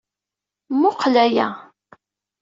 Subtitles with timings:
[0.73, 1.47] Mmuqqel aya!